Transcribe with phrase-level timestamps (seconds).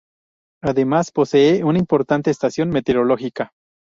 [0.63, 3.53] Además posee una importante estación meteorológica.